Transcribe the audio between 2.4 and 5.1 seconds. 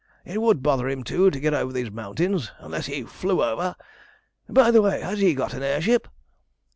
unless he flew over. By the way,